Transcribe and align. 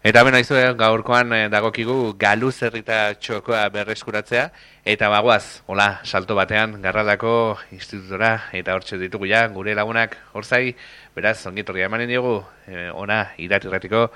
Eta 0.00 0.22
beno 0.24 0.38
izu 0.40 0.56
gaurkoan 0.80 1.34
eh, 1.36 1.48
dagokigu 1.52 2.14
galu 2.16 2.48
zerrita 2.50 3.12
txokoa 3.20 3.66
berreskuratzea 3.68 4.46
eta 4.88 5.10
bagoaz, 5.12 5.60
hola, 5.68 6.00
salto 6.08 6.32
batean 6.38 6.78
garraldako 6.80 7.58
institutora 7.76 8.30
eta 8.56 8.72
hortxe 8.72 8.96
ditugu 8.96 9.28
ja, 9.28 9.42
gure 9.52 9.74
lagunak 9.76 10.16
horzai, 10.32 10.72
beraz, 11.12 11.44
ongitorria 11.52 11.90
emanen 11.92 12.08
diogu, 12.08 12.38
eh, 12.64 12.88
ona, 12.96 13.26
iratirratiko 13.36 14.06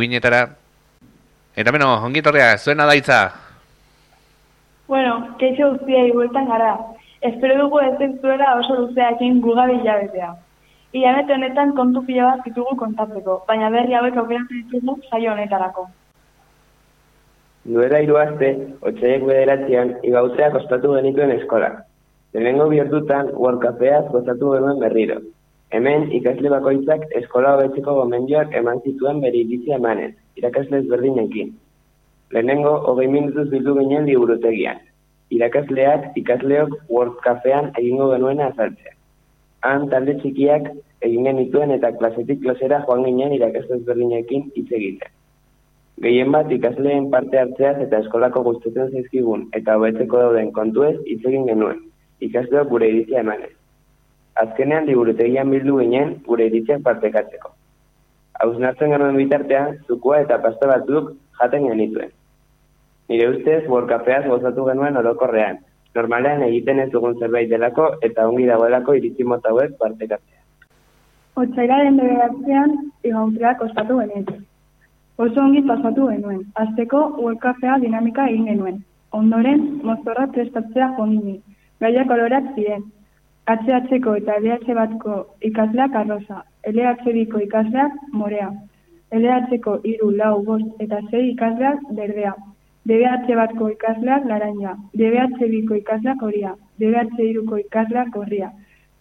uinetara. 0.00 0.46
Eta 1.52 1.76
beno, 1.76 1.92
ongitorria, 2.08 2.56
zuena 2.56 2.88
daitza? 2.88 3.20
Bueno, 4.88 5.36
keixo 5.36 5.74
guztia 5.74 6.06
igueltan 6.08 6.48
gara. 6.48 6.72
Espero 7.20 7.66
dugu 7.66 7.84
ez 7.84 8.14
zuela 8.22 8.54
oso 8.62 8.80
luzeakin 8.80 9.42
gugabe 9.44 9.76
Ianete 10.96 11.34
honetan 11.34 11.74
kontu 11.76 12.00
pila 12.06 12.30
bat 12.30 12.46
ditugu 12.48 12.72
kontatzeko, 12.80 13.34
baina 13.48 13.68
berri 13.68 13.92
hauek 13.92 14.14
aukeratu 14.22 14.54
ditugu 14.56 14.94
saio 15.10 15.34
honetarako. 15.34 15.84
Duela 17.68 18.00
hiru 18.00 18.16
aste, 18.16 18.48
otxaiek 18.90 19.26
bederatzean, 19.28 19.92
igautzeak 20.10 20.56
ostatu 20.62 20.94
genituen 20.94 21.34
eskola. 21.36 21.70
Lehenengo 22.32 22.70
bihurtutan, 22.72 23.28
World 23.36 23.60
Cafeaz 23.66 24.06
gozatu 24.16 24.54
genuen 24.54 24.80
berriro. 24.80 25.20
Hemen, 25.76 26.08
ikasle 26.22 26.56
bakoitzak 26.56 27.04
eskola 27.20 27.52
hobetzeko 27.58 28.00
gomendioak 28.00 28.56
eman 28.56 28.80
zituen 28.80 29.20
bere 29.20 29.44
iritzia 29.44 29.76
emanez, 29.76 30.14
irakasle 30.40 30.84
ezberdinekin. 30.86 31.56
Lehenengo, 32.32 32.78
hogei 32.88 33.12
minutuz 33.12 33.50
bildu 33.52 33.76
ginen 33.82 34.08
liburutegian. 34.08 34.80
Irakasleak, 35.36 36.14
ikasleok 36.16 36.78
World 36.88 37.20
Cafean 37.28 37.74
egingo 37.76 38.14
genuena 38.14 38.48
azaltzea 38.54 38.97
han 39.66 39.88
talde 39.90 40.14
txikiak 40.22 40.68
egin 41.06 41.28
genituen 41.28 41.72
eta 41.74 41.92
klasetik 41.98 42.42
klasera 42.42 42.82
joan 42.86 43.04
ginen 43.06 43.34
irakasle 43.36 43.78
ezberdinekin 43.80 44.50
hitz 44.54 44.70
egiten. 44.70 45.14
Gehien 46.02 46.30
bat 46.32 46.50
ikasleen 46.54 47.08
parte 47.10 47.38
hartzeaz 47.40 47.76
eta 47.82 47.98
eskolako 48.04 48.44
gustatzen 48.46 48.90
zaizkigun 48.92 49.48
eta 49.58 49.76
hobetzeko 49.78 50.20
dauden 50.24 50.52
kontuez 50.58 50.96
hitz 51.06 51.24
egin 51.26 51.46
genuen, 51.50 51.80
ikasleok 52.20 52.68
gure 52.70 52.90
iritzia 52.92 53.24
emanez. 53.24 53.54
Azkenean 54.38 54.86
liburutegian 54.86 55.50
bildu 55.50 55.80
ginen 55.80 56.14
gure 56.26 56.46
iritziak 56.46 56.84
partekatzeko. 56.86 57.50
Hausnartzen 58.38 58.94
genuen 58.94 59.16
bitartean, 59.18 59.80
zukua 59.88 60.20
eta 60.22 60.38
pasta 60.42 60.68
batzuk 60.70 61.16
jaten 61.40 61.66
genituen. 61.66 62.12
Nire 63.10 63.30
ustez, 63.32 63.64
borkafeaz 63.66 64.26
gozatu 64.28 64.68
genuen 64.68 64.96
orokorrean, 65.00 65.58
normalean 65.98 66.42
egiten 66.48 66.82
ez 66.84 66.90
dugun 66.94 67.16
zerbait 67.20 67.50
delako 67.50 67.88
eta 68.08 68.26
ongi 68.30 68.46
dagoelako 68.50 68.98
iritzi 68.98 69.24
mota 69.24 69.54
hauek 69.54 69.78
partekatzea. 69.82 70.42
Otsailaren 71.42 71.98
bederatzean 72.00 72.76
igautreak 73.08 73.60
ostatu 73.66 73.98
genuen. 74.02 74.44
Oso 75.24 75.40
ongi 75.42 75.62
pasatu 75.68 76.08
genuen. 76.10 76.40
Azteko 76.62 77.00
uelkafea 77.24 77.78
dinamika 77.84 78.26
egin 78.32 78.46
genuen. 78.50 78.80
Ondoren, 79.18 79.64
mozorra 79.88 80.26
prestatzea 80.34 80.92
jondini. 80.98 81.38
Gaia 81.84 82.04
kolorak 82.10 82.52
ziren. 82.54 82.84
HH-ko 83.48 84.14
eta 84.20 84.36
LH 84.42 84.74
batko 84.80 85.18
ikasleak 85.50 85.94
arroza. 86.02 86.42
LH 86.72 87.14
biko 87.16 87.40
ikasleak 87.46 87.96
morea. 88.12 88.50
LH-ko 89.20 89.78
iru 89.94 90.10
lau 90.20 90.34
bost 90.50 90.82
eta 90.86 91.00
zei 91.10 91.24
ikasleak 91.30 91.86
berdea. 92.00 92.34
DBH 92.88 93.34
batko 93.36 93.68
ikasleak 93.74 94.24
laranja, 94.24 94.70
DBH 94.96 95.50
biko 95.50 95.76
ikasleak 95.76 96.22
horia, 96.22 96.54
DBH 96.80 97.20
iruko 97.24 97.58
ikasleak 97.60 98.08
gorria, 98.14 98.48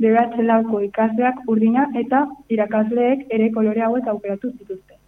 DBH 0.01 0.43
lauko 0.49 0.81
ikasleak 0.85 1.39
urdina 1.53 1.85
eta 2.01 2.25
irakasleek 2.55 3.23
ere 3.37 3.47
kolore 3.55 3.85
hauek 3.85 4.11
aukeratu 4.13 4.51
zituzte. 4.51 4.99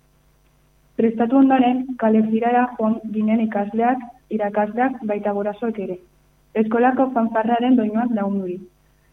Prestatu 0.96 1.42
ondoren, 1.42 1.84
kalefirara 2.00 2.64
joan 2.80 2.98
ginen 3.14 3.44
ikasleak, 3.50 4.02
irakasleak 4.38 4.98
baita 5.12 5.36
gorasoek 5.38 5.80
ere. 5.86 6.00
Eskolako 6.64 7.12
fanfarraren 7.14 7.76
doinuak 7.76 8.16
lagunuri. 8.16 8.60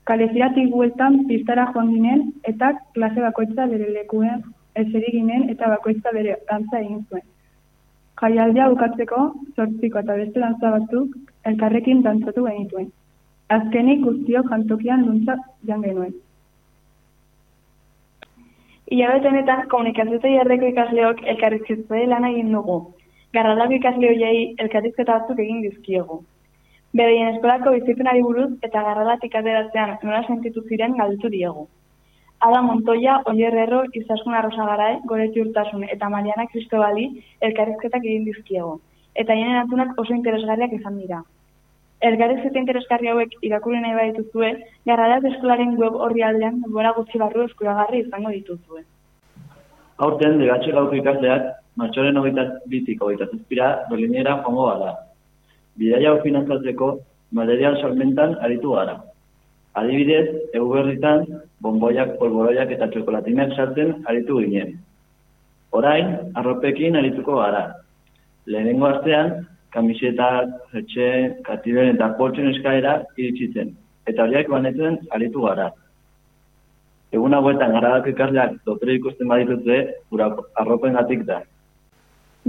Kalefiratik 0.09 0.73
gueltan 0.73 1.25
pistara 1.29 1.69
joan 1.75 1.93
ginen 1.95 2.29
eta 2.55 2.73
klase 2.95 3.23
bakoitza 3.29 3.67
bere 3.75 3.93
lekuen 3.99 4.45
eseri 4.83 5.17
ginen 5.19 5.51
eta 5.51 5.75
bakoitza 5.75 6.15
bere 6.15 6.39
dantza 6.51 6.81
egin 6.81 7.03
zuen. 7.11 7.27
Jaialdia 8.21 8.69
bukatzeko, 8.73 9.19
sortziko 9.57 10.01
eta 10.01 10.15
beste 10.21 10.41
lantza 10.41 10.71
batzuk 10.75 11.17
elkarrekin 11.51 12.03
dantzatu 12.07 12.45
genituen. 12.47 12.87
Azkenik 13.57 14.01
guztio 14.05 14.43
jantokian 14.51 15.05
luntza 15.09 15.37
jan 15.71 15.83
genuen. 15.87 16.15
Iabet 18.97 19.25
honetan, 19.29 19.67
komunikazioa 19.69 20.33
jarreko 20.39 20.71
ikasleok 20.73 21.23
elkarrizketzea 21.35 22.09
lan 22.15 22.27
egin 22.31 22.53
dugu. 22.57 22.79
Garraldako 23.37 23.79
ikasle 23.81 24.11
hoiei 24.13 24.43
elkarrizketa 24.65 25.19
batzuk 25.19 25.43
egin 25.45 25.63
dizkiegu. 25.67 26.21
Beraien 26.97 27.35
eskolako 27.35 27.73
bizipenari 27.75 28.23
buruz 28.23 28.53
eta 28.69 28.83
garralatik 28.89 29.35
ateratzean 29.41 29.99
nola 30.03 30.23
sentitu 30.27 30.63
ziren 30.71 30.97
galditu 31.01 31.29
diegu. 31.35 31.67
Ada 32.41 32.61
Montoya, 32.63 33.23
Oier 33.27 33.55
Erro, 33.57 33.85
Izaskun 33.95 34.35
Arrosagarai, 34.35 35.01
Goretti 35.09 35.41
Urtasun 35.41 35.87
eta 35.89 36.09
Mariana 36.13 36.45
Cristobali 36.53 37.07
elkarrizketak 37.41 38.05
egin 38.05 38.27
dizkiego. 38.29 38.81
Eta 39.15 39.33
hienen 39.33 39.57
antunak 39.63 39.97
oso 39.99 40.13
interesgarriak 40.13 40.75
izan 40.77 40.99
dira. 41.01 41.23
Elkarrizketa 42.05 42.61
interesgarri 42.61 43.09
hauek 43.09 43.33
irakurri 43.49 43.81
nahi 43.81 43.97
badituzue, 43.97 44.51
garradak 44.85 45.25
eskolaren 45.33 45.79
web 45.81 45.97
horri 46.07 46.23
aldean 46.23 46.61
gora 46.75 46.93
gutxi 46.99 47.19
barru 47.23 47.47
eskuragarri 47.49 48.03
izango 48.05 48.35
dituzue. 48.35 48.85
Aurten, 50.05 50.37
degatxe 50.43 50.77
gauko 50.77 50.99
ikasleak, 51.01 51.49
martxoren 51.81 52.21
hogeita 52.21 52.45
bitik 52.69 53.01
hogeita 53.01 53.31
zizpira, 53.33 53.71
berlinera 53.89 54.43
joango 54.43 54.69
gara. 54.75 54.93
Bidaia 55.81 56.13
hau 56.13 56.21
finantzatzeko, 56.21 56.91
material 57.33 57.81
salmentan 57.81 58.37
aritu 58.45 58.77
gara. 58.77 58.99
Adibidez, 59.77 60.29
euberritan, 60.57 61.27
bomboiak, 61.61 62.15
polboroiak 62.21 62.71
eta 62.73 62.89
txokolatinak 62.93 63.53
sartzen 63.57 63.93
aritu 64.09 64.39
ginen. 64.41 64.79
Orain, 65.77 66.15
arropekin 66.41 66.97
arituko 66.97 67.37
gara. 67.43 67.65
Lehenengo 68.47 68.89
astean, 68.89 69.35
kamisetak, 69.75 70.55
zetxe, 70.73 71.09
katiben 71.45 71.93
eta 71.93 72.15
poltsen 72.17 72.49
eskaera 72.55 73.03
iritsitzen. 73.19 73.75
Eta 74.09 74.25
horiak 74.25 74.49
banetzen 74.49 74.97
aritu 75.13 75.45
gara. 75.45 75.69
Egun 77.13 77.37
hauetan 77.37 77.77
gara 77.77 77.99
ikasleak 78.13 78.57
dotre 78.69 78.97
ikusten 78.97 79.29
baditutze, 79.29 79.83
gura 80.11 80.31
arropen 80.63 80.97
gatik 80.97 81.27
da. 81.29 81.43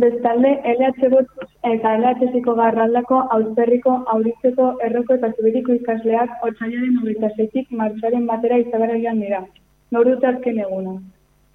Bestalde, 0.01 0.49
LH 0.77 1.07
bot 1.09 1.45
eta 1.67 1.91
LH 1.99 2.27
ziko 2.33 2.53
garraldako 2.57 3.21
auzperriko 3.35 3.93
auritzeko 4.15 4.67
erroko 4.87 5.15
eta 5.15 5.29
zubiriko 5.37 5.77
ikasleak 5.77 6.43
otxailaren 6.47 6.99
hogeita 6.99 7.29
zeitik 7.35 7.71
martxaren 7.79 8.27
batera 8.31 8.59
izabarrian 8.63 9.23
dira. 9.23 9.39
Nor 9.95 10.09
dut 10.09 10.27
azken 10.31 10.59
eguna. 10.65 10.93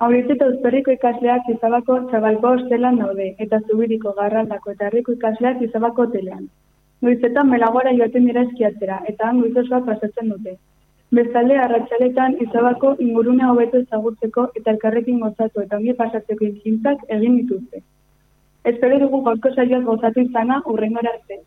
Auritze 0.06 0.34
eta 0.36 0.48
auzperriko 0.48 0.96
ikasleak 0.96 1.52
izabako 1.54 2.00
txabalko 2.08 2.52
ostelan 2.56 2.98
daude 3.04 3.28
eta 3.46 3.62
zubiriko 3.68 4.16
garraldako 4.18 4.74
eta 4.74 4.90
herriko 4.90 5.16
ikasleak 5.20 5.62
izabako 5.68 6.08
hotelean. 6.08 6.50
Noizetan 7.06 7.50
melagora 7.54 7.94
joaten 8.02 8.28
dira 8.32 8.46
eskiatzera 8.48 8.98
eta 9.14 9.30
han 9.30 9.40
goizosoa 9.44 9.82
pasatzen 9.92 10.34
dute. 10.34 10.58
Bestalde, 11.20 11.62
arratsaletan 11.68 12.36
izabako 12.48 12.96
ingurune 13.08 13.48
hobeto 13.54 13.86
ezagutzeko 13.86 14.50
eta 14.56 14.76
elkarrekin 14.76 15.24
gozatu 15.28 15.66
eta 15.68 15.82
ongi 15.82 15.98
pasatzeko 16.04 16.50
inkintzak 16.52 17.10
egin 17.20 17.42
dituzte. 17.44 17.86
Espero 18.70 18.98
dugu 19.02 19.22
gaurko 19.26 19.50
saioak 19.54 19.88
gozatu 19.88 20.22
izana 20.26 20.60
urrengora 20.72 21.14
arte. 21.16 21.38